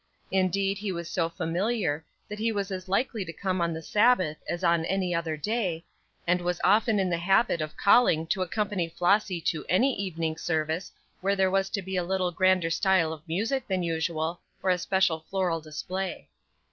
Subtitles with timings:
[0.31, 4.37] Indeed, he was so familiar that he was as likely to come on the Sabbath
[4.49, 5.85] as on any other day,
[6.25, 10.91] and was often in the habit of calling to accompany Flossy to any evening service
[11.19, 14.79] where there was to be a little grander style of music than usual, or a
[14.79, 16.29] special floral display.